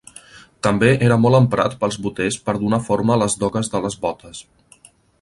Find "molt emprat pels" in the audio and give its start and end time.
1.25-1.99